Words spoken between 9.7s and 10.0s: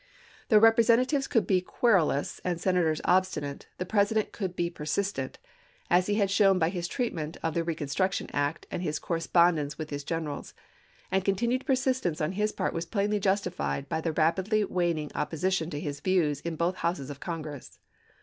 with